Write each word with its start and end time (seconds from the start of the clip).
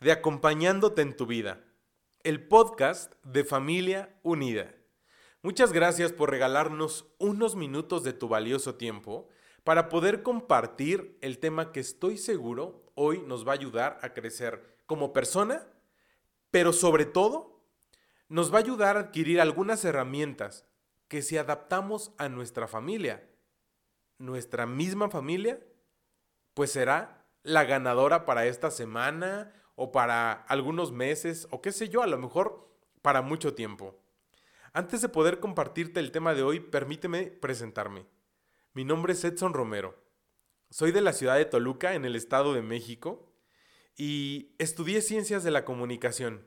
de 0.00 0.12
Acompañándote 0.12 1.02
en 1.02 1.14
tu 1.14 1.26
vida, 1.26 1.62
el 2.22 2.48
podcast 2.48 3.12
de 3.22 3.44
Familia 3.44 4.18
Unida. 4.22 4.74
Muchas 5.42 5.74
gracias 5.74 6.10
por 6.10 6.30
regalarnos 6.30 7.12
unos 7.18 7.54
minutos 7.54 8.02
de 8.02 8.14
tu 8.14 8.26
valioso 8.26 8.76
tiempo 8.76 9.28
para 9.62 9.90
poder 9.90 10.22
compartir 10.22 11.18
el 11.20 11.38
tema 11.38 11.70
que 11.70 11.80
estoy 11.80 12.16
seguro 12.16 12.90
hoy 12.94 13.22
nos 13.26 13.46
va 13.46 13.52
a 13.52 13.56
ayudar 13.56 13.98
a 14.00 14.14
crecer 14.14 14.78
como 14.86 15.12
persona, 15.12 15.66
pero 16.50 16.72
sobre 16.72 17.04
todo 17.04 17.62
nos 18.30 18.50
va 18.50 18.56
a 18.56 18.62
ayudar 18.62 18.96
a 18.96 19.00
adquirir 19.00 19.38
algunas 19.38 19.84
herramientas 19.84 20.64
que 21.08 21.20
si 21.20 21.36
adaptamos 21.36 22.12
a 22.16 22.30
nuestra 22.30 22.66
familia, 22.68 23.28
nuestra 24.16 24.64
misma 24.64 25.10
familia, 25.10 25.60
pues 26.54 26.72
será 26.72 27.26
la 27.42 27.64
ganadora 27.64 28.24
para 28.24 28.46
esta 28.46 28.70
semana 28.70 29.59
o 29.82 29.92
para 29.92 30.32
algunos 30.32 30.92
meses 30.92 31.48
o 31.50 31.62
qué 31.62 31.72
sé 31.72 31.88
yo, 31.88 32.02
a 32.02 32.06
lo 32.06 32.18
mejor 32.18 32.68
para 33.00 33.22
mucho 33.22 33.54
tiempo. 33.54 33.98
Antes 34.74 35.00
de 35.00 35.08
poder 35.08 35.40
compartirte 35.40 36.00
el 36.00 36.10
tema 36.10 36.34
de 36.34 36.42
hoy, 36.42 36.60
permíteme 36.60 37.28
presentarme. 37.28 38.04
Mi 38.74 38.84
nombre 38.84 39.14
es 39.14 39.24
Edson 39.24 39.54
Romero. 39.54 39.98
Soy 40.68 40.92
de 40.92 41.00
la 41.00 41.14
ciudad 41.14 41.36
de 41.36 41.46
Toluca, 41.46 41.94
en 41.94 42.04
el 42.04 42.14
Estado 42.14 42.52
de 42.52 42.60
México, 42.60 43.32
y 43.96 44.54
estudié 44.58 45.00
ciencias 45.00 45.44
de 45.44 45.50
la 45.50 45.64
comunicación. 45.64 46.46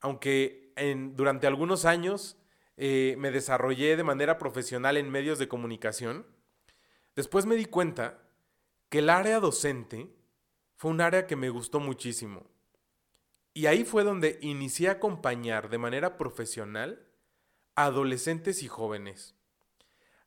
Aunque 0.00 0.74
durante 1.14 1.46
algunos 1.46 1.86
años 1.86 2.36
eh, 2.76 3.16
me 3.18 3.30
desarrollé 3.30 3.96
de 3.96 4.04
manera 4.04 4.36
profesional 4.36 4.98
en 4.98 5.08
medios 5.08 5.38
de 5.38 5.48
comunicación, 5.48 6.26
después 7.16 7.46
me 7.46 7.56
di 7.56 7.64
cuenta 7.64 8.20
que 8.90 8.98
el 8.98 9.08
área 9.08 9.40
docente 9.40 10.17
fue 10.78 10.92
un 10.92 11.00
área 11.00 11.26
que 11.26 11.34
me 11.34 11.50
gustó 11.50 11.80
muchísimo. 11.80 12.46
Y 13.52 13.66
ahí 13.66 13.84
fue 13.84 14.04
donde 14.04 14.38
inicié 14.42 14.88
a 14.88 14.92
acompañar 14.92 15.70
de 15.70 15.78
manera 15.78 16.16
profesional 16.16 17.04
adolescentes 17.74 18.62
y 18.62 18.68
jóvenes. 18.68 19.34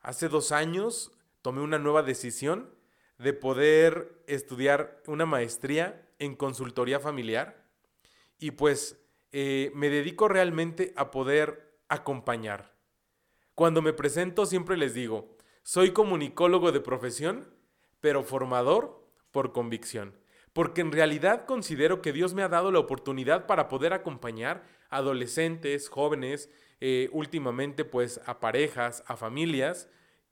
Hace 0.02 0.28
dos 0.28 0.52
años 0.52 1.14
tomé 1.42 1.62
una 1.62 1.80
nueva 1.80 2.04
decisión 2.04 2.70
de 3.18 3.32
poder 3.32 4.22
estudiar 4.28 5.02
una 5.08 5.26
maestría 5.26 6.06
en 6.20 6.36
consultoría 6.36 7.00
familiar 7.00 7.66
y 8.38 8.52
pues 8.52 9.00
eh, 9.32 9.72
me 9.74 9.90
dedico 9.90 10.28
realmente 10.28 10.92
a 10.98 11.12
poder 11.12 11.78
acompañar. 11.88 12.76
Cuando 13.56 13.82
me 13.82 13.94
presento 13.94 14.46
siempre 14.46 14.76
les 14.76 14.94
digo, 14.94 15.38
soy 15.64 15.94
comunicólogo 15.94 16.74
de 16.74 16.82
profesión, 16.82 17.54
pero 18.02 18.24
formador 18.24 19.02
por 19.32 19.54
convicción, 19.54 20.21
porque 20.54 20.82
en 20.82 20.92
realidad 20.92 21.46
considero 21.46 22.02
que 22.02 22.14
Dios 22.14 22.34
me 22.34 22.44
ha 22.44 22.50
dado 22.50 22.72
la 22.72 22.80
oportunidad 22.80 23.46
para 23.46 23.68
poder 23.68 23.94
acompañar 23.94 24.64
adolescentes, 24.90 25.90
jóvenes, 25.90 26.50
eh, 26.82 27.10
últimamente 27.12 27.86
pues 27.86 28.20
a 28.26 28.40
parejas, 28.40 29.04
a 29.08 29.16
familias 29.16 29.88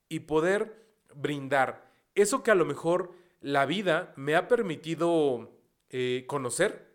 y 0.09 0.21
poder 0.21 0.83
brindar 1.15 1.89
eso 2.15 2.43
que 2.43 2.51
a 2.51 2.55
lo 2.55 2.65
mejor 2.65 3.13
la 3.41 3.65
vida 3.65 4.13
me 4.17 4.35
ha 4.35 4.47
permitido 4.47 5.57
eh, 5.89 6.25
conocer 6.27 6.89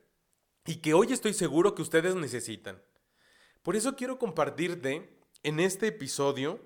y 0.66 0.76
que 0.76 0.94
hoy 0.94 1.12
estoy 1.12 1.32
seguro 1.34 1.75
que 1.75 1.82
ustedes 1.82 2.15
necesitan. 2.15 2.82
Por 3.62 3.76
eso 3.76 3.97
quiero 3.97 4.19
compartirte 4.19 5.09
en 5.43 5.60
este 5.60 5.87
episodio 5.87 6.60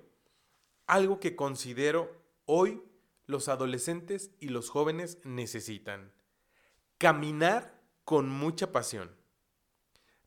algo 0.87 1.19
que 1.19 1.35
considero 1.35 2.11
hoy 2.45 2.81
los 3.25 3.47
adolescentes 3.47 4.31
y 4.39 4.49
los 4.49 4.69
jóvenes 4.69 5.19
necesitan. 5.23 6.11
Caminar 6.99 7.81
con 8.03 8.27
mucha 8.29 8.73
pasión. 8.73 9.15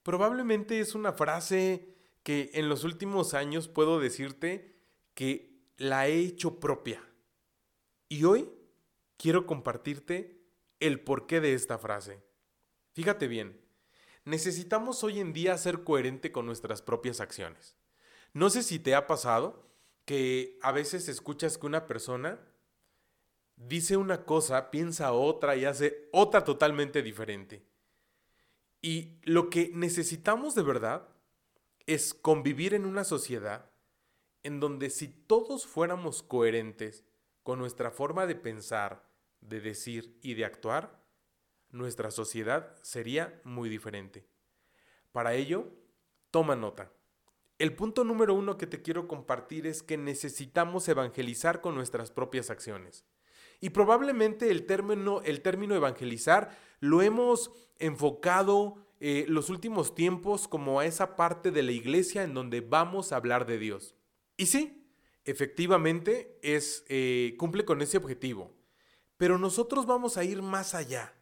Probablemente 0.02 0.80
es 0.80 0.94
una 0.94 1.12
frase 1.12 1.94
que 2.22 2.50
en 2.54 2.70
los 2.70 2.84
últimos 2.84 3.34
años 3.34 3.68
puedo 3.68 4.00
decirte 4.00 4.74
que 5.12 5.66
la 5.76 6.08
he 6.08 6.18
hecho 6.18 6.60
propia. 6.60 7.04
Y 8.08 8.24
hoy 8.24 8.50
quiero 9.18 9.46
compartirte 9.46 10.40
el 10.80 11.00
porqué 11.00 11.42
de 11.42 11.52
esta 11.52 11.76
frase. 11.76 12.24
Fíjate 12.94 13.28
bien, 13.28 13.60
necesitamos 14.24 15.04
hoy 15.04 15.20
en 15.20 15.34
día 15.34 15.58
ser 15.58 15.84
coherente 15.84 16.32
con 16.32 16.46
nuestras 16.46 16.80
propias 16.80 17.20
acciones. 17.20 17.76
No 18.32 18.48
sé 18.48 18.62
si 18.62 18.78
te 18.78 18.94
ha 18.94 19.06
pasado 19.06 19.68
que 20.06 20.58
a 20.62 20.72
veces 20.72 21.10
escuchas 21.10 21.58
que 21.58 21.66
una 21.66 21.86
persona 21.86 22.40
dice 23.56 23.96
una 23.96 24.24
cosa, 24.24 24.70
piensa 24.70 25.12
otra 25.12 25.56
y 25.56 25.64
hace 25.64 26.08
otra 26.12 26.44
totalmente 26.44 27.02
diferente. 27.02 27.64
Y 28.80 29.18
lo 29.22 29.48
que 29.48 29.70
necesitamos 29.74 30.54
de 30.54 30.62
verdad 30.62 31.08
es 31.86 32.14
convivir 32.14 32.74
en 32.74 32.84
una 32.84 33.04
sociedad 33.04 33.70
en 34.42 34.60
donde 34.60 34.90
si 34.90 35.08
todos 35.08 35.66
fuéramos 35.66 36.22
coherentes 36.22 37.04
con 37.42 37.58
nuestra 37.58 37.90
forma 37.90 38.26
de 38.26 38.34
pensar, 38.34 39.08
de 39.40 39.60
decir 39.60 40.18
y 40.22 40.34
de 40.34 40.44
actuar, 40.44 41.00
nuestra 41.70 42.10
sociedad 42.10 42.76
sería 42.82 43.40
muy 43.44 43.68
diferente. 43.68 44.26
Para 45.12 45.34
ello, 45.34 45.68
toma 46.30 46.56
nota. 46.56 46.92
El 47.58 47.74
punto 47.74 48.02
número 48.02 48.34
uno 48.34 48.58
que 48.58 48.66
te 48.66 48.82
quiero 48.82 49.06
compartir 49.06 49.66
es 49.66 49.82
que 49.82 49.96
necesitamos 49.96 50.88
evangelizar 50.88 51.60
con 51.60 51.74
nuestras 51.74 52.10
propias 52.10 52.50
acciones. 52.50 53.04
Y 53.62 53.70
probablemente 53.70 54.50
el 54.50 54.66
término, 54.66 55.22
el 55.22 55.40
término 55.40 55.76
evangelizar 55.76 56.58
lo 56.80 57.00
hemos 57.00 57.52
enfocado 57.78 58.74
eh, 58.98 59.24
los 59.28 59.50
últimos 59.50 59.94
tiempos 59.94 60.48
como 60.48 60.80
a 60.80 60.84
esa 60.84 61.14
parte 61.14 61.52
de 61.52 61.62
la 61.62 61.70
iglesia 61.70 62.24
en 62.24 62.34
donde 62.34 62.60
vamos 62.60 63.12
a 63.12 63.16
hablar 63.16 63.46
de 63.46 63.58
Dios. 63.58 63.94
Y 64.36 64.46
sí, 64.46 64.84
efectivamente 65.24 66.40
es, 66.42 66.84
eh, 66.88 67.36
cumple 67.38 67.64
con 67.64 67.82
ese 67.82 67.98
objetivo. 67.98 68.52
Pero 69.16 69.38
nosotros 69.38 69.86
vamos 69.86 70.16
a 70.16 70.24
ir 70.24 70.42
más 70.42 70.74
allá. 70.74 71.14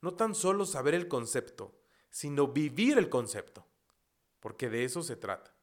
No 0.00 0.14
tan 0.14 0.34
solo 0.34 0.64
saber 0.64 0.94
el 0.94 1.06
concepto, 1.06 1.78
sino 2.08 2.48
vivir 2.48 2.96
el 2.96 3.10
concepto. 3.10 3.66
Porque 4.40 4.70
de 4.70 4.84
eso 4.84 5.02
se 5.02 5.16
trata. 5.16 5.54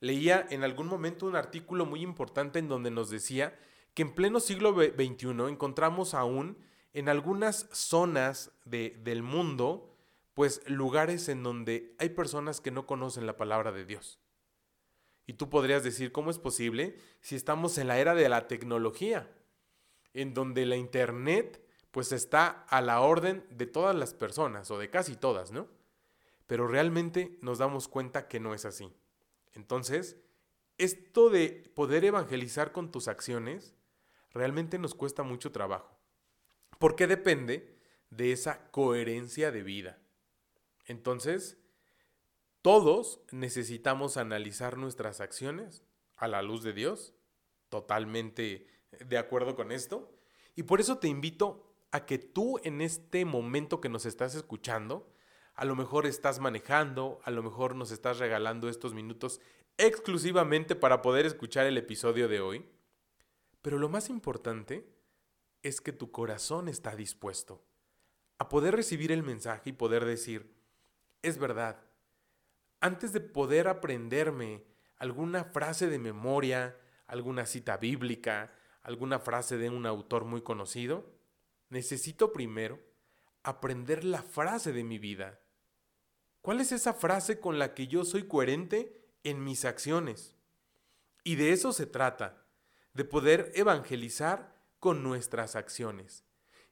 Leía 0.00 0.46
en 0.48 0.64
algún 0.64 0.86
momento 0.86 1.26
un 1.26 1.36
artículo 1.36 1.84
muy 1.84 2.00
importante 2.00 2.58
en 2.58 2.68
donde 2.68 2.90
nos 2.90 3.10
decía 3.10 3.58
que 3.94 4.02
en 4.02 4.14
pleno 4.14 4.40
siglo 4.40 4.74
XXI 4.74 5.28
encontramos 5.48 6.14
aún 6.14 6.58
en 6.92 7.08
algunas 7.08 7.68
zonas 7.72 8.52
del 8.64 9.22
mundo 9.22 9.90
pues 10.34 10.68
lugares 10.68 11.28
en 11.28 11.44
donde 11.44 11.94
hay 11.98 12.10
personas 12.10 12.60
que 12.60 12.72
no 12.72 12.86
conocen 12.86 13.26
la 13.26 13.36
palabra 13.36 13.70
de 13.70 13.84
Dios. 13.84 14.18
Y 15.26 15.34
tú 15.34 15.48
podrías 15.48 15.84
decir, 15.84 16.12
¿cómo 16.12 16.30
es 16.30 16.38
posible 16.38 16.96
si 17.20 17.36
estamos 17.36 17.78
en 17.78 17.86
la 17.86 17.98
era 17.98 18.14
de 18.14 18.28
la 18.28 18.46
tecnología, 18.48 19.30
en 20.12 20.34
donde 20.34 20.66
la 20.66 20.76
Internet 20.76 21.64
pues 21.92 22.10
está 22.10 22.48
a 22.68 22.82
la 22.82 23.00
orden 23.00 23.46
de 23.50 23.66
todas 23.66 23.94
las 23.94 24.14
personas, 24.14 24.68
o 24.72 24.78
de 24.78 24.90
casi 24.90 25.14
todas, 25.14 25.52
¿no? 25.52 25.68
Pero 26.48 26.66
realmente 26.66 27.38
nos 27.40 27.58
damos 27.58 27.86
cuenta 27.86 28.26
que 28.26 28.40
no 28.40 28.52
es 28.52 28.64
así. 28.64 28.92
Entonces, 29.52 30.16
esto 30.76 31.30
de 31.30 31.70
poder 31.76 32.04
evangelizar 32.04 32.72
con 32.72 32.90
tus 32.90 33.06
acciones 33.06 33.76
realmente 34.34 34.78
nos 34.78 34.94
cuesta 34.94 35.22
mucho 35.22 35.52
trabajo, 35.52 35.98
porque 36.78 37.06
depende 37.06 37.78
de 38.10 38.32
esa 38.32 38.70
coherencia 38.70 39.50
de 39.50 39.62
vida. 39.62 39.98
Entonces, 40.86 41.58
todos 42.62 43.20
necesitamos 43.30 44.16
analizar 44.16 44.76
nuestras 44.76 45.20
acciones 45.20 45.84
a 46.16 46.28
la 46.28 46.42
luz 46.42 46.62
de 46.62 46.72
Dios, 46.72 47.14
totalmente 47.68 48.66
de 49.04 49.18
acuerdo 49.18 49.56
con 49.56 49.72
esto. 49.72 50.16
Y 50.54 50.64
por 50.64 50.80
eso 50.80 50.98
te 50.98 51.08
invito 51.08 51.74
a 51.90 52.06
que 52.06 52.18
tú 52.18 52.58
en 52.62 52.80
este 52.80 53.24
momento 53.24 53.80
que 53.80 53.88
nos 53.88 54.06
estás 54.06 54.34
escuchando, 54.34 55.12
a 55.54 55.64
lo 55.64 55.76
mejor 55.76 56.06
estás 56.06 56.40
manejando, 56.40 57.20
a 57.24 57.30
lo 57.30 57.42
mejor 57.42 57.74
nos 57.76 57.90
estás 57.90 58.18
regalando 58.18 58.68
estos 58.68 58.94
minutos 58.94 59.40
exclusivamente 59.76 60.74
para 60.76 61.02
poder 61.02 61.26
escuchar 61.26 61.66
el 61.66 61.76
episodio 61.76 62.28
de 62.28 62.40
hoy. 62.40 62.66
Pero 63.64 63.78
lo 63.78 63.88
más 63.88 64.10
importante 64.10 64.86
es 65.62 65.80
que 65.80 65.92
tu 65.92 66.10
corazón 66.10 66.68
está 66.68 66.94
dispuesto 66.94 67.64
a 68.36 68.50
poder 68.50 68.76
recibir 68.76 69.10
el 69.10 69.22
mensaje 69.22 69.70
y 69.70 69.72
poder 69.72 70.04
decir, 70.04 70.54
es 71.22 71.38
verdad. 71.38 71.82
Antes 72.80 73.14
de 73.14 73.22
poder 73.22 73.68
aprenderme 73.68 74.66
alguna 74.98 75.44
frase 75.44 75.88
de 75.88 75.98
memoria, 75.98 76.76
alguna 77.06 77.46
cita 77.46 77.78
bíblica, 77.78 78.52
alguna 78.82 79.18
frase 79.18 79.56
de 79.56 79.70
un 79.70 79.86
autor 79.86 80.26
muy 80.26 80.42
conocido, 80.42 81.10
necesito 81.70 82.34
primero 82.34 82.78
aprender 83.44 84.04
la 84.04 84.22
frase 84.22 84.74
de 84.74 84.84
mi 84.84 84.98
vida. 84.98 85.40
¿Cuál 86.42 86.60
es 86.60 86.70
esa 86.70 86.92
frase 86.92 87.40
con 87.40 87.58
la 87.58 87.72
que 87.72 87.86
yo 87.86 88.04
soy 88.04 88.28
coherente 88.28 89.08
en 89.22 89.42
mis 89.42 89.64
acciones? 89.64 90.36
Y 91.22 91.36
de 91.36 91.52
eso 91.54 91.72
se 91.72 91.86
trata, 91.86 92.43
de 92.94 93.04
poder 93.04 93.52
evangelizar 93.54 94.54
con 94.80 95.02
nuestras 95.02 95.56
acciones. 95.56 96.24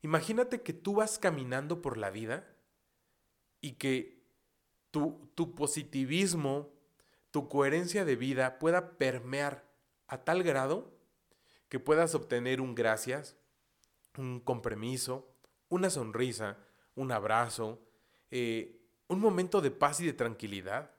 Imagínate 0.03 0.63
que 0.63 0.73
tú 0.73 0.95
vas 0.95 1.19
caminando 1.19 1.83
por 1.83 1.97
la 1.97 2.11
vida 2.11 2.49
y 3.61 3.73
que 3.73 4.23
tu, 4.91 5.31
tu 5.35 5.55
positivismo, 5.55 6.73
tu 7.31 7.49
coherencia 7.49 8.05
de 8.05 8.17
vida 8.17 8.59
pueda 8.59 8.99
permear 8.99 9.65
a 10.09 10.25
tal 10.25 10.43
grado 10.43 10.93
que 11.69 11.81
puedas 11.81 12.15
obtener 12.15 12.61
un 12.61 12.75
gracias, 12.75 13.37
un 14.19 14.41
compromiso, 14.41 15.33
una 15.69 15.89
sonrisa, 15.89 16.59
un 16.95 17.13
abrazo, 17.13 17.81
eh, 18.31 18.79
un 19.09 19.21
momento 19.21 19.61
de 19.63 19.71
paz 19.71 20.01
y 20.01 20.07
de 20.07 20.13
tranquilidad, 20.13 20.91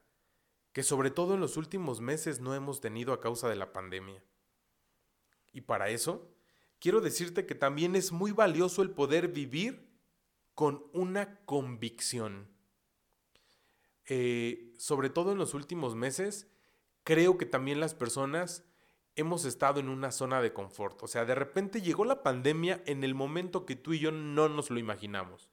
que 0.72 0.82
sobre 0.82 1.12
todo 1.12 1.36
en 1.36 1.42
los 1.42 1.58
últimos 1.58 2.02
meses 2.02 2.40
no 2.40 2.56
hemos 2.56 2.82
tenido 2.82 3.14
a 3.14 3.20
causa 3.20 3.48
de 3.50 3.56
la 3.56 3.72
pandemia. 3.72 4.24
Y 5.54 5.62
para 5.62 5.90
eso, 5.90 6.30
quiero 6.80 7.00
decirte 7.00 7.46
que 7.46 7.56
también 7.56 7.96
es 7.96 8.12
muy 8.12 8.32
valioso 8.32 8.82
el 8.82 8.92
poder 8.92 9.30
vivir 9.30 9.90
con 10.56 10.84
una 10.92 11.40
convicción. 11.46 12.50
Eh, 14.06 14.74
sobre 14.78 15.10
todo 15.10 15.32
en 15.32 15.38
los 15.38 15.54
últimos 15.54 15.96
meses, 15.96 16.52
creo 17.04 17.38
que 17.38 17.46
también 17.46 17.80
las 17.80 17.94
personas 17.94 18.66
hemos 19.16 19.46
estado 19.46 19.80
en 19.80 19.90
una 19.90 20.12
zona 20.12 20.42
de 20.42 20.54
confort. 20.54 21.02
O 21.04 21.08
sea, 21.08 21.26
de 21.26 21.36
repente 21.36 21.82
llegó 21.82 22.04
la 22.04 22.24
pandemia 22.24 22.84
en 22.86 23.04
el 23.04 23.14
momento 23.14 23.66
que 23.66 23.76
tú 23.76 23.94
y 23.94 24.00
yo 24.00 24.12
no 24.12 24.50
nos 24.50 24.70
lo 24.70 24.80
imaginamos. 24.80 25.52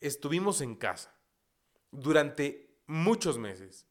Estuvimos 0.00 0.60
en 0.60 0.76
casa 0.76 1.14
durante 1.90 2.78
muchos 2.86 3.38
meses. 3.38 3.86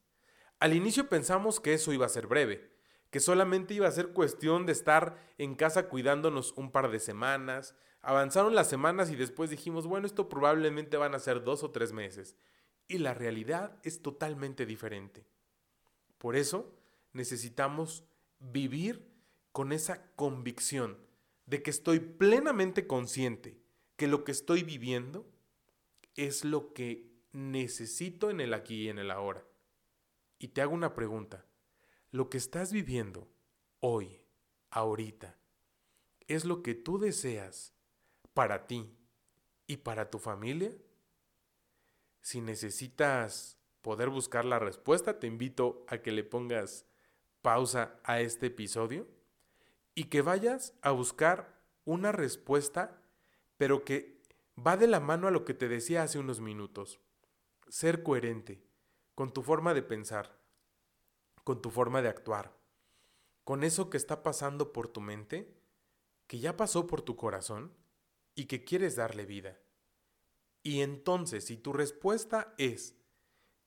Al 0.58 0.74
inicio 0.74 1.08
pensamos 1.08 1.60
que 1.60 1.74
eso 1.74 1.92
iba 1.92 2.06
a 2.06 2.10
ser 2.10 2.26
breve, 2.26 2.69
que 3.10 3.20
solamente 3.20 3.74
iba 3.74 3.88
a 3.88 3.92
ser 3.92 4.08
cuestión 4.08 4.66
de 4.66 4.72
estar 4.72 5.16
en 5.38 5.54
casa 5.54 5.88
cuidándonos 5.88 6.52
un 6.56 6.70
par 6.70 6.90
de 6.90 7.00
semanas. 7.00 7.74
Avanzaron 8.02 8.54
las 8.54 8.68
semanas 8.68 9.10
y 9.10 9.16
después 9.16 9.50
dijimos, 9.50 9.86
bueno, 9.86 10.06
esto 10.06 10.28
probablemente 10.28 10.96
van 10.96 11.14
a 11.14 11.18
ser 11.18 11.42
dos 11.42 11.62
o 11.64 11.70
tres 11.70 11.92
meses. 11.92 12.36
Y 12.86 12.98
la 12.98 13.14
realidad 13.14 13.78
es 13.82 14.00
totalmente 14.00 14.64
diferente. 14.64 15.26
Por 16.18 16.36
eso 16.36 16.72
necesitamos 17.12 18.04
vivir 18.38 19.10
con 19.52 19.72
esa 19.72 20.12
convicción 20.14 20.98
de 21.46 21.62
que 21.62 21.70
estoy 21.70 21.98
plenamente 21.98 22.86
consciente 22.86 23.60
que 23.96 24.06
lo 24.06 24.24
que 24.24 24.32
estoy 24.32 24.62
viviendo 24.62 25.28
es 26.14 26.44
lo 26.44 26.72
que 26.72 27.10
necesito 27.32 28.30
en 28.30 28.40
el 28.40 28.54
aquí 28.54 28.82
y 28.82 28.88
en 28.88 28.98
el 28.98 29.10
ahora. 29.10 29.44
Y 30.38 30.48
te 30.48 30.62
hago 30.62 30.74
una 30.74 30.94
pregunta. 30.94 31.44
¿Lo 32.12 32.28
que 32.28 32.38
estás 32.38 32.72
viviendo 32.72 33.28
hoy, 33.78 34.20
ahorita, 34.70 35.38
es 36.26 36.44
lo 36.44 36.60
que 36.62 36.74
tú 36.74 36.98
deseas 36.98 37.72
para 38.34 38.66
ti 38.66 38.96
y 39.68 39.76
para 39.76 40.10
tu 40.10 40.18
familia? 40.18 40.76
Si 42.20 42.40
necesitas 42.40 43.58
poder 43.80 44.10
buscar 44.10 44.44
la 44.44 44.58
respuesta, 44.58 45.20
te 45.20 45.28
invito 45.28 45.84
a 45.86 45.98
que 45.98 46.10
le 46.10 46.24
pongas 46.24 46.84
pausa 47.42 48.00
a 48.02 48.20
este 48.20 48.46
episodio 48.46 49.06
y 49.94 50.04
que 50.04 50.20
vayas 50.22 50.74
a 50.82 50.90
buscar 50.90 51.62
una 51.84 52.10
respuesta, 52.10 53.00
pero 53.56 53.84
que 53.84 54.20
va 54.58 54.76
de 54.76 54.88
la 54.88 54.98
mano 54.98 55.28
a 55.28 55.30
lo 55.30 55.44
que 55.44 55.54
te 55.54 55.68
decía 55.68 56.02
hace 56.02 56.18
unos 56.18 56.40
minutos. 56.40 57.00
Ser 57.68 58.02
coherente 58.02 58.64
con 59.14 59.32
tu 59.32 59.42
forma 59.42 59.74
de 59.74 59.82
pensar, 59.82 60.39
con 61.44 61.62
tu 61.62 61.70
forma 61.70 62.02
de 62.02 62.08
actuar, 62.08 62.56
con 63.44 63.64
eso 63.64 63.90
que 63.90 63.96
está 63.96 64.22
pasando 64.22 64.72
por 64.72 64.88
tu 64.88 65.00
mente, 65.00 65.54
que 66.26 66.38
ya 66.38 66.56
pasó 66.56 66.86
por 66.86 67.02
tu 67.02 67.16
corazón 67.16 67.74
y 68.34 68.44
que 68.44 68.64
quieres 68.64 68.96
darle 68.96 69.26
vida. 69.26 69.60
Y 70.62 70.82
entonces, 70.82 71.46
si 71.46 71.56
tu 71.56 71.72
respuesta 71.72 72.54
es 72.58 72.96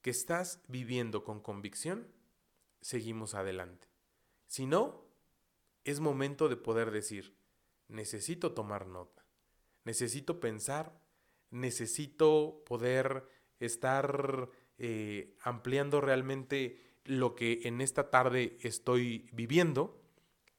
que 0.01 0.11
estás 0.11 0.61
viviendo 0.67 1.23
con 1.23 1.41
convicción, 1.41 2.07
seguimos 2.81 3.33
adelante. 3.33 3.87
Si 4.47 4.65
no, 4.65 5.05
es 5.83 5.99
momento 5.99 6.49
de 6.49 6.57
poder 6.57 6.91
decir, 6.91 7.35
necesito 7.87 8.53
tomar 8.53 8.87
nota, 8.87 9.25
necesito 9.83 10.39
pensar, 10.39 11.01
necesito 11.49 12.63
poder 12.65 13.27
estar 13.59 14.49
eh, 14.77 15.35
ampliando 15.41 16.01
realmente 16.01 16.92
lo 17.05 17.35
que 17.35 17.61
en 17.63 17.81
esta 17.81 18.09
tarde 18.09 18.57
estoy 18.61 19.29
viviendo 19.33 20.01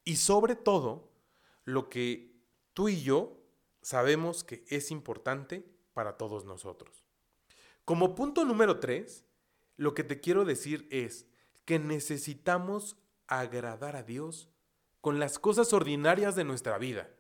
y 0.05 0.17
sobre 0.17 0.57
todo 0.57 1.11
lo 1.65 1.89
que 1.89 2.37
tú 2.75 2.89
y 2.89 3.03
yo 3.03 3.41
sabemos 3.83 4.45
que 4.45 4.65
es 4.69 4.91
importante 4.91 5.65
para 5.93 6.17
todos 6.17 6.45
nosotros. 6.45 7.05
Como 7.85 8.15
punto 8.15 8.45
número 8.45 8.81
tres, 8.81 9.25
lo 9.77 9.95
que 9.95 10.05
te 10.05 10.21
quiero 10.21 10.45
decir 10.45 10.87
es, 10.91 11.27
que 11.65 11.79
necesitamos 11.79 12.97
agradar 13.27 13.97
a 13.97 14.03
Dios 14.03 14.51
con 15.01 15.19
las 15.19 15.39
cosas 15.39 15.73
ordinarias 15.73 16.35
de 16.37 16.45
nuestra 16.45 16.79
vida. 16.79 17.11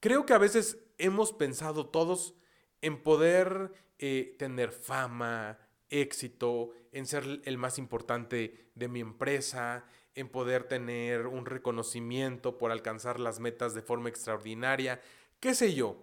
Creo 0.00 0.26
que 0.26 0.32
a 0.32 0.38
veces 0.38 0.78
hemos 0.98 1.32
pensado 1.32 1.86
todos 1.88 2.34
en 2.80 3.02
poder 3.02 3.72
eh, 3.98 4.34
tener 4.38 4.72
fama, 4.72 5.58
éxito, 5.88 6.70
en 6.92 7.06
ser 7.06 7.40
el 7.44 7.58
más 7.58 7.78
importante 7.78 8.70
de 8.74 8.88
mi 8.88 9.00
empresa, 9.00 9.86
en 10.14 10.28
poder 10.28 10.64
tener 10.64 11.26
un 11.26 11.46
reconocimiento 11.46 12.58
por 12.58 12.70
alcanzar 12.70 13.18
las 13.18 13.40
metas 13.40 13.74
de 13.74 13.82
forma 13.82 14.10
extraordinaria, 14.10 15.00
qué 15.40 15.54
sé 15.54 15.74
yo. 15.74 15.96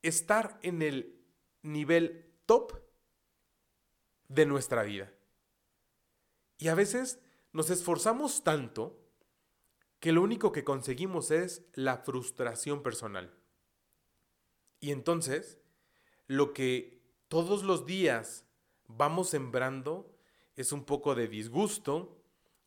Estar 0.00 0.58
en 0.62 0.82
el 0.82 1.22
nivel 1.62 2.32
top 2.46 2.72
de 4.28 4.46
nuestra 4.46 4.82
vida. 4.82 5.12
Y 6.58 6.68
a 6.68 6.74
veces 6.74 7.20
nos 7.52 7.70
esforzamos 7.70 8.42
tanto 8.42 8.98
que 10.00 10.12
lo 10.12 10.22
único 10.22 10.50
que 10.50 10.64
conseguimos 10.64 11.30
es 11.30 11.64
la 11.74 11.98
frustración 11.98 12.82
personal. 12.82 13.32
Y 14.80 14.90
entonces, 14.90 15.58
lo 16.26 16.52
que 16.52 17.02
todos 17.28 17.62
los 17.62 17.86
días 17.86 18.46
vamos 18.96 19.30
sembrando 19.30 20.10
es 20.56 20.72
un 20.72 20.84
poco 20.84 21.14
de 21.14 21.28
disgusto, 21.28 22.16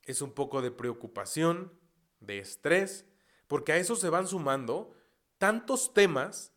es 0.03 0.22
un 0.22 0.32
poco 0.32 0.62
de 0.62 0.72
preocupación, 0.72 1.72
de 2.20 2.39
estrés, 2.39 3.05
porque 3.48 3.74
a 3.74 3.77
eso 3.77 3.96
se 3.96 4.10
van 4.10 4.27
sumando 4.27 4.94
tantos 5.38 5.94
temas 5.94 6.53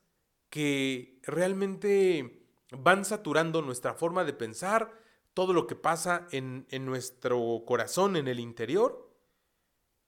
que 0.51 1.21
realmente 1.25 2.47
van 2.71 3.05
saturando 3.05 3.63
nuestra 3.63 3.95
forma 3.95 4.25
de 4.25 4.33
pensar, 4.33 4.93
todo 5.35 5.53
lo 5.53 5.67
que 5.67 5.77
pasa 5.77 6.27
en, 6.33 6.67
nuestro 6.85 7.63
corazón, 7.67 8.17
en 8.17 8.29
el 8.29 8.41
interior, 8.41 9.09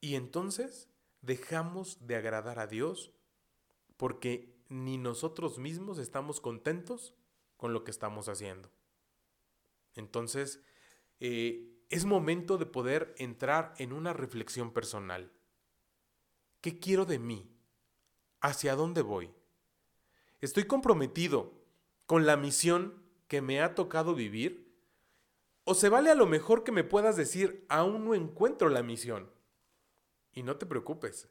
y 0.01 0.15
entonces 0.15 0.89
dejamos 1.21 1.99
de 2.07 2.17
agradar 2.17 2.59
a 2.59 2.67
Dios 2.67 3.13
porque 3.97 4.57
ni 4.69 4.97
nosotros 4.97 5.59
mismos 5.59 5.99
estamos 5.99 6.41
contentos 6.41 7.15
con 7.57 7.75
lo 7.75 7.85
que 7.85 7.91
estamos 7.91 8.29
haciendo. 8.29 8.71
Entonces, 9.95 10.63
eh, 11.21 11.71
es 11.89 12.05
momento 12.05 12.57
de 12.57 12.67
poder 12.67 13.15
entrar 13.19 13.75
en 13.79 13.93
una 13.93 14.13
reflexión 14.13 14.73
personal. 14.73 15.33
¿Qué 16.61 16.79
quiero 16.79 17.05
de 17.05 17.19
mí? 17.19 17.51
¿Hacia 18.41 18.77
dónde 18.77 19.03
voy? 19.03 19.33
¿Estoy 20.41 20.65
comprometido 20.65 21.53
con 22.07 22.27
la 22.27 22.37
misión 22.37 23.03
que 23.29 23.43
me 23.43 23.61
ha 23.61 23.75
tocado 23.75 24.15
vivir? 24.15 24.73
O 25.65 25.75
se 25.75 25.89
vale 25.89 26.11
a 26.11 26.15
lo 26.15 26.27
mejor 26.27 26.65
que 26.65 26.73
me 26.73 26.85
puedas 26.85 27.17
decir, 27.17 27.67
aún 27.69 28.05
no 28.05 28.15
encuentro 28.15 28.69
la 28.69 28.83
misión. 28.83 29.31
Y 30.33 30.43
no 30.43 30.57
te 30.57 30.67
preocupes. 30.67 31.29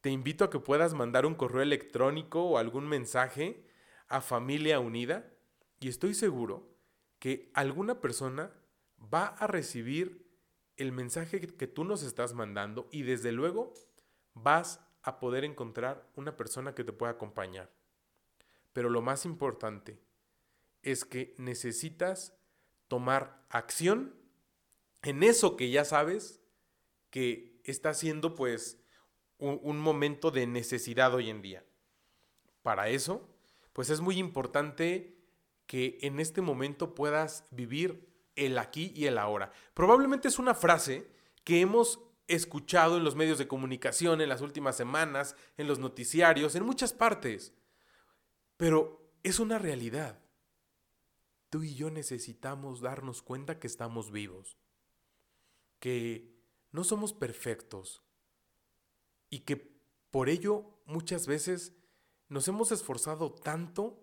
Te 0.00 0.10
invito 0.10 0.44
a 0.44 0.50
que 0.50 0.58
puedas 0.58 0.94
mandar 0.94 1.26
un 1.26 1.36
correo 1.36 1.62
electrónico 1.62 2.42
o 2.42 2.58
algún 2.58 2.88
mensaje 2.88 3.64
a 4.08 4.20
Familia 4.20 4.80
Unida 4.80 5.32
y 5.78 5.88
estoy 5.88 6.14
seguro 6.14 6.71
que 7.22 7.52
alguna 7.54 8.00
persona 8.00 8.50
va 8.98 9.26
a 9.26 9.46
recibir 9.46 10.26
el 10.76 10.90
mensaje 10.90 11.38
que 11.38 11.68
tú 11.68 11.84
nos 11.84 12.02
estás 12.02 12.34
mandando 12.34 12.88
y 12.90 13.02
desde 13.02 13.30
luego 13.30 13.74
vas 14.34 14.80
a 15.04 15.20
poder 15.20 15.44
encontrar 15.44 16.10
una 16.16 16.36
persona 16.36 16.74
que 16.74 16.82
te 16.82 16.92
pueda 16.92 17.12
acompañar. 17.12 17.70
Pero 18.72 18.90
lo 18.90 19.02
más 19.02 19.24
importante 19.24 20.00
es 20.82 21.04
que 21.04 21.36
necesitas 21.38 22.34
tomar 22.88 23.46
acción 23.50 24.16
en 25.02 25.22
eso 25.22 25.56
que 25.56 25.70
ya 25.70 25.84
sabes 25.84 26.42
que 27.10 27.60
está 27.62 27.94
siendo 27.94 28.34
pues 28.34 28.82
un, 29.38 29.78
momento 29.78 30.32
de 30.32 30.48
necesidad 30.48 31.14
hoy 31.14 31.30
en 31.30 31.40
día. 31.40 31.64
Para 32.64 32.88
eso, 32.88 33.28
pues 33.72 33.90
es 33.90 34.00
muy 34.00 34.18
importante 34.18 35.21
que 35.72 35.98
en 36.02 36.20
este 36.20 36.42
momento 36.42 36.94
puedas 36.94 37.46
vivir 37.50 38.06
el 38.36 38.58
aquí 38.58 38.92
y 38.94 39.06
el 39.06 39.16
ahora. 39.16 39.52
Probablemente 39.72 40.28
es 40.28 40.38
una 40.38 40.52
frase 40.52 41.10
que 41.44 41.62
hemos 41.62 41.98
escuchado 42.28 42.98
en 42.98 43.04
los 43.04 43.16
medios 43.16 43.38
de 43.38 43.48
comunicación 43.48 44.20
en 44.20 44.28
las 44.28 44.42
últimas 44.42 44.76
semanas, 44.76 45.34
en 45.56 45.66
los 45.66 45.78
noticiarios, 45.78 46.56
en 46.56 46.66
muchas 46.66 46.92
partes. 46.92 47.54
Pero 48.58 49.14
es 49.22 49.40
una 49.40 49.58
realidad. 49.58 50.20
Tú 51.48 51.62
y 51.62 51.74
yo 51.74 51.90
necesitamos 51.90 52.82
darnos 52.82 53.22
cuenta 53.22 53.58
que 53.58 53.66
estamos 53.66 54.10
vivos, 54.10 54.58
que 55.78 56.36
no 56.70 56.84
somos 56.84 57.14
perfectos 57.14 58.02
y 59.30 59.38
que 59.46 59.56
por 60.10 60.28
ello 60.28 60.82
muchas 60.84 61.26
veces 61.26 61.72
nos 62.28 62.46
hemos 62.46 62.72
esforzado 62.72 63.32
tanto 63.32 64.01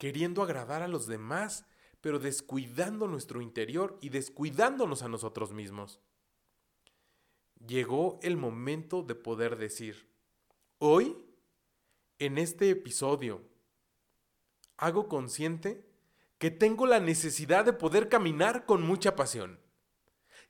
queriendo 0.00 0.42
agradar 0.42 0.82
a 0.82 0.88
los 0.88 1.06
demás, 1.06 1.64
pero 2.00 2.18
descuidando 2.18 3.06
nuestro 3.06 3.40
interior 3.40 3.98
y 4.00 4.08
descuidándonos 4.08 5.02
a 5.02 5.08
nosotros 5.08 5.52
mismos 5.52 6.00
llegó 7.66 8.18
el 8.22 8.36
momento 8.36 9.02
de 9.02 9.14
poder 9.14 9.56
decir, 9.56 10.08
hoy, 10.78 11.16
en 12.18 12.38
este 12.38 12.70
episodio, 12.70 13.42
hago 14.76 15.08
consciente 15.08 15.86
que 16.38 16.50
tengo 16.50 16.86
la 16.86 17.00
necesidad 17.00 17.64
de 17.64 17.72
poder 17.72 18.08
caminar 18.08 18.64
con 18.64 18.82
mucha 18.82 19.14
pasión. 19.14 19.60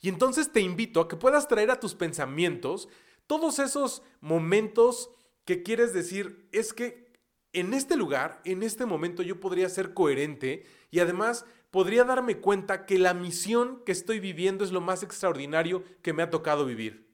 Y 0.00 0.08
entonces 0.08 0.52
te 0.52 0.60
invito 0.60 1.00
a 1.00 1.08
que 1.08 1.16
puedas 1.16 1.48
traer 1.48 1.70
a 1.70 1.80
tus 1.80 1.94
pensamientos 1.94 2.88
todos 3.26 3.58
esos 3.58 4.02
momentos 4.20 5.10
que 5.44 5.62
quieres 5.62 5.92
decir, 5.92 6.48
es 6.52 6.72
que 6.72 7.09
en 7.52 7.74
este 7.74 7.96
lugar, 7.96 8.40
en 8.44 8.62
este 8.62 8.86
momento 8.86 9.22
yo 9.22 9.40
podría 9.40 9.68
ser 9.68 9.92
coherente 9.92 10.66
y 10.90 11.00
además 11.00 11.44
podría 11.70 12.04
darme 12.04 12.38
cuenta 12.38 12.86
que 12.86 12.98
la 12.98 13.14
misión 13.14 13.82
que 13.84 13.92
estoy 13.92 14.20
viviendo 14.20 14.64
es 14.64 14.72
lo 14.72 14.80
más 14.80 15.02
extraordinario 15.02 15.84
que 16.02 16.12
me 16.12 16.22
ha 16.22 16.30
tocado 16.30 16.64
vivir. 16.64 17.08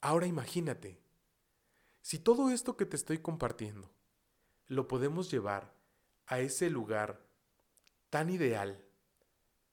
Ahora 0.00 0.26
imagínate, 0.26 1.00
si 2.02 2.18
todo 2.18 2.50
esto 2.50 2.76
que 2.76 2.84
te 2.84 2.96
estoy 2.96 3.18
compartiendo 3.18 3.90
lo 4.66 4.86
podemos 4.86 5.30
llevar 5.30 5.74
a 6.26 6.40
ese 6.40 6.68
lugar 6.68 7.24
tan 8.10 8.28
ideal 8.28 8.84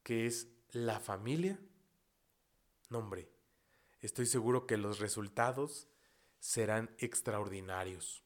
que 0.04 0.26
es 0.26 0.48
la 0.72 1.00
familia, 1.00 1.60
no 2.90 3.00
hombre, 3.00 3.30
estoy 4.00 4.26
seguro 4.26 4.68
que 4.68 4.78
los 4.78 5.00
resultados 5.00 5.88
serán 6.42 6.94
extraordinarios. 6.98 8.24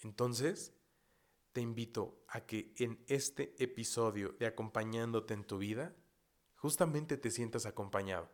Entonces, 0.00 0.72
te 1.52 1.60
invito 1.60 2.24
a 2.28 2.40
que 2.40 2.74
en 2.78 3.04
este 3.06 3.54
episodio 3.62 4.34
de 4.38 4.46
Acompañándote 4.46 5.34
en 5.34 5.44
tu 5.44 5.58
vida, 5.58 5.94
justamente 6.56 7.18
te 7.18 7.30
sientas 7.30 7.66
acompañado. 7.66 8.30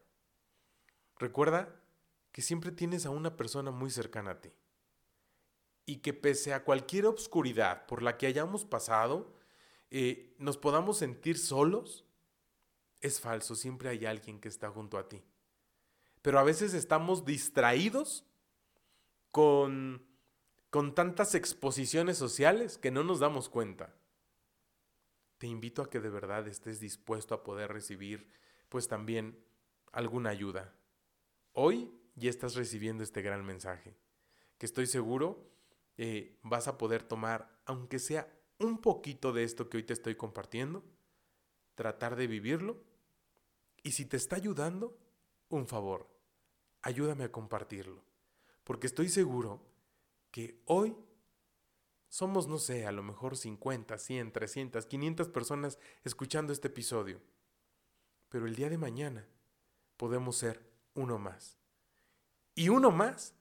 Recuerda 1.18 1.82
que 2.30 2.42
siempre 2.42 2.70
tienes 2.70 3.04
a 3.04 3.10
una 3.10 3.36
persona 3.36 3.72
muy 3.72 3.90
cercana 3.90 4.30
a 4.30 4.40
ti. 4.40 4.50
Y 5.84 5.96
que 5.96 6.14
pese 6.14 6.54
a 6.54 6.64
cualquier 6.64 7.06
obscuridad 7.06 7.86
por 7.86 8.02
la 8.02 8.16
que 8.16 8.28
hayamos 8.28 8.64
pasado, 8.64 9.36
eh, 9.90 10.36
nos 10.38 10.56
podamos 10.56 10.98
sentir 10.98 11.38
solos, 11.38 12.04
es 13.00 13.20
falso, 13.20 13.56
siempre 13.56 13.88
hay 13.88 14.06
alguien 14.06 14.40
que 14.40 14.48
está 14.48 14.70
junto 14.70 14.96
a 14.96 15.08
ti. 15.08 15.22
Pero 16.22 16.38
a 16.38 16.44
veces 16.44 16.72
estamos 16.72 17.24
distraídos 17.24 18.24
con 19.32 20.12
con 20.72 20.94
tantas 20.94 21.34
exposiciones 21.34 22.16
sociales 22.16 22.78
que 22.78 22.90
no 22.90 23.04
nos 23.04 23.20
damos 23.20 23.50
cuenta. 23.50 23.94
Te 25.36 25.46
invito 25.46 25.82
a 25.82 25.90
que 25.90 26.00
de 26.00 26.08
verdad 26.08 26.48
estés 26.48 26.80
dispuesto 26.80 27.34
a 27.34 27.42
poder 27.42 27.70
recibir 27.70 28.26
pues 28.70 28.88
también 28.88 29.38
alguna 29.92 30.30
ayuda. 30.30 30.74
Hoy 31.52 31.92
ya 32.14 32.30
estás 32.30 32.54
recibiendo 32.54 33.04
este 33.04 33.20
gran 33.20 33.44
mensaje, 33.44 33.98
que 34.56 34.64
estoy 34.64 34.86
seguro 34.86 35.52
eh, 35.98 36.38
vas 36.42 36.68
a 36.68 36.78
poder 36.78 37.02
tomar, 37.02 37.60
aunque 37.66 37.98
sea 37.98 38.32
un 38.58 38.80
poquito 38.80 39.34
de 39.34 39.44
esto 39.44 39.68
que 39.68 39.76
hoy 39.76 39.82
te 39.82 39.92
estoy 39.92 40.14
compartiendo, 40.14 40.82
tratar 41.74 42.16
de 42.16 42.28
vivirlo 42.28 42.82
y 43.82 43.92
si 43.92 44.06
te 44.06 44.16
está 44.16 44.36
ayudando, 44.36 44.98
un 45.50 45.66
favor, 45.66 46.08
ayúdame 46.80 47.24
a 47.24 47.30
compartirlo, 47.30 48.06
porque 48.64 48.86
estoy 48.86 49.08
seguro 49.08 49.64
que 50.30 50.60
hoy 50.66 50.96
somos, 52.08 52.46
no 52.46 52.58
sé, 52.58 52.86
a 52.86 52.92
lo 52.92 53.02
mejor 53.02 53.36
50, 53.36 53.96
100, 53.96 54.32
300, 54.32 54.86
500 54.86 55.28
personas 55.28 55.78
escuchando 56.04 56.52
este 56.52 56.68
episodio. 56.68 57.20
Pero 58.28 58.46
el 58.46 58.54
día 58.54 58.68
de 58.68 58.78
mañana 58.78 59.26
podemos 59.96 60.36
ser 60.36 60.68
uno 60.94 61.18
más. 61.18 61.58
Y 62.54 62.68
uno 62.68 62.90
más 62.90 63.34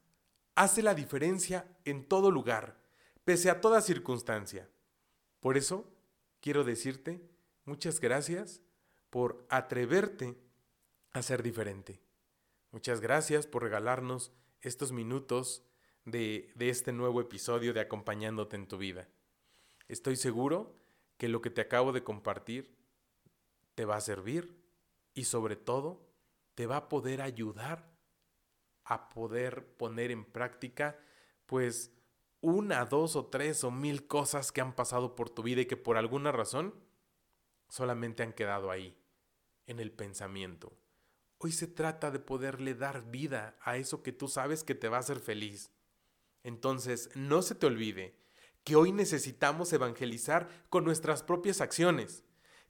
hace 0.56 0.82
la 0.82 0.94
diferencia 0.94 1.68
en 1.86 2.08
todo 2.08 2.32
lugar, 2.32 2.80
pese 3.26 3.50
a 3.50 3.62
toda 3.62 3.82
circunstancia. 3.82 4.70
Por 5.40 5.58
eso 5.58 5.92
quiero 6.40 6.64
decirte 6.64 7.30
muchas 7.66 8.00
gracias 8.00 8.62
por 9.10 9.46
atreverte 9.50 10.38
a 11.12 11.22
ser 11.22 11.44
diferente. 11.44 12.02
Muchas 12.72 13.02
gracias 13.02 13.48
por 13.48 13.64
regalarnos 13.64 14.32
estos 14.62 14.92
minutos 14.92 15.64
de, 16.06 16.54
este 16.60 16.94
nuevo 16.94 17.22
episodio 17.22 17.74
de 17.74 17.82
Acompañándote 17.82 18.56
en 18.56 18.68
tu 18.68 18.78
vida. 18.78 19.08
Estoy 19.88 20.16
seguro 20.16 20.76
que 21.18 21.28
lo 21.28 21.42
que 21.42 21.50
te 21.50 21.62
acabo 21.62 21.92
de 21.92 22.04
compartir 22.04 22.78
te 23.76 23.86
va 23.86 23.96
a 23.96 24.02
servir 24.02 24.56
y 25.14 25.26
sobre 25.26 25.56
todo 25.56 26.08
te 26.56 26.68
va 26.68 26.78
a 26.78 26.90
poder 26.90 27.22
ayudar 27.22 27.92
a 28.84 29.10
poder 29.10 29.66
poner 29.78 30.12
en 30.12 30.26
práctica 30.26 31.00
pues 31.46 31.92
una, 32.42 32.86
dos 32.86 33.16
o 33.16 33.28
tres 33.28 33.64
o 33.64 33.72
mil 33.72 34.08
cosas 34.08 34.52
que 34.52 34.62
han 34.62 34.74
pasado 34.74 35.16
por 35.16 35.30
tu 35.30 35.44
vida 35.44 35.62
y 35.62 35.66
que 35.66 35.78
por 35.78 35.98
alguna 35.98 36.32
razón 36.32 36.74
solamente 37.70 38.24
han 38.24 38.34
quedado 38.34 38.72
ahí, 38.72 38.98
en 39.68 39.80
el 39.80 39.92
pensamiento. 39.92 40.74
Hoy 41.44 41.52
se 41.52 41.66
trata 41.66 42.12
de 42.12 42.20
poderle 42.20 42.76
dar 42.76 43.10
vida 43.10 43.58
a 43.64 43.76
eso 43.76 44.04
que 44.04 44.12
tú 44.12 44.28
sabes 44.28 44.64
que 44.64 44.76
te 44.76 44.90
va 44.90 44.98
a 44.98 45.00
hacer 45.00 45.20
feliz. 45.20 45.72
Entonces, 46.44 47.10
no 47.16 47.42
se 47.42 47.56
te 47.56 47.66
olvide 47.66 48.16
que 48.64 48.76
hoy 48.76 48.92
necesitamos 48.92 49.74
evangelizar 49.74 50.48
con 50.70 50.84
nuestras 50.84 51.24
propias 51.24 51.60
acciones, 51.60 52.24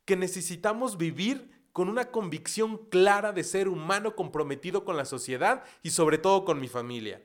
que 0.05 0.15
necesitamos 0.15 0.97
vivir 0.97 1.67
con 1.73 1.89
una 1.89 2.11
convicción 2.11 2.77
clara 2.85 3.33
de 3.33 3.43
ser 3.43 3.67
humano 3.67 4.15
comprometido 4.15 4.85
con 4.85 4.95
la 4.95 5.03
sociedad 5.03 5.65
y 5.83 5.89
sobre 5.89 6.17
todo 6.17 6.45
con 6.45 6.61
mi 6.61 6.69
familia. 6.69 7.21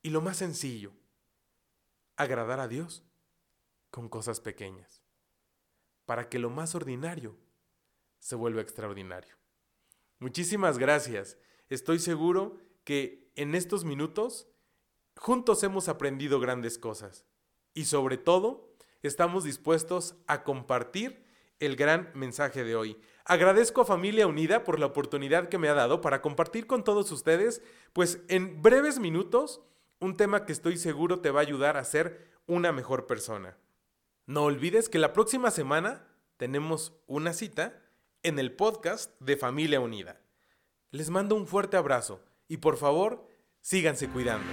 Y 0.00 0.08
lo 0.08 0.22
más 0.22 0.38
sencillo, 0.38 0.94
agradar 2.16 2.60
a 2.60 2.68
Dios 2.68 3.04
con 3.90 4.08
cosas 4.08 4.40
pequeñas, 4.40 5.02
para 6.06 6.30
que 6.30 6.38
lo 6.38 6.48
más 6.48 6.74
ordinario 6.74 7.36
se 8.20 8.36
vuelva 8.36 8.62
extraordinario. 8.62 9.37
Muchísimas 10.18 10.78
gracias. 10.78 11.38
Estoy 11.68 11.98
seguro 11.98 12.58
que 12.84 13.30
en 13.36 13.54
estos 13.54 13.84
minutos 13.84 14.48
Juntos 15.18 15.64
hemos 15.64 15.88
aprendido 15.88 16.38
grandes 16.38 16.78
cosas 16.78 17.26
y 17.74 17.86
sobre 17.86 18.18
todo 18.18 18.72
estamos 19.02 19.42
dispuestos 19.42 20.14
a 20.28 20.44
compartir 20.44 21.24
el 21.58 21.74
gran 21.74 22.10
mensaje 22.14 22.62
de 22.62 22.76
hoy. 22.76 22.96
Agradezco 23.24 23.80
a 23.80 23.84
Familia 23.84 24.28
Unida 24.28 24.62
por 24.62 24.78
la 24.78 24.86
oportunidad 24.86 25.48
que 25.48 25.58
me 25.58 25.68
ha 25.68 25.74
dado 25.74 26.00
para 26.00 26.22
compartir 26.22 26.68
con 26.68 26.84
todos 26.84 27.10
ustedes, 27.10 27.62
pues 27.92 28.20
en 28.28 28.62
breves 28.62 29.00
minutos, 29.00 29.60
un 29.98 30.16
tema 30.16 30.46
que 30.46 30.52
estoy 30.52 30.76
seguro 30.76 31.20
te 31.20 31.32
va 31.32 31.40
a 31.40 31.42
ayudar 31.42 31.76
a 31.76 31.84
ser 31.84 32.30
una 32.46 32.70
mejor 32.70 33.06
persona. 33.06 33.58
No 34.26 34.44
olvides 34.44 34.88
que 34.88 35.00
la 35.00 35.12
próxima 35.12 35.50
semana 35.50 36.06
tenemos 36.36 36.92
una 37.08 37.32
cita 37.32 37.82
en 38.28 38.38
el 38.38 38.52
podcast 38.52 39.18
de 39.20 39.36
Familia 39.36 39.80
Unida. 39.80 40.20
Les 40.90 41.10
mando 41.10 41.34
un 41.34 41.46
fuerte 41.46 41.76
abrazo 41.76 42.22
y 42.46 42.58
por 42.58 42.76
favor, 42.76 43.26
síganse 43.60 44.08
cuidando. 44.08 44.46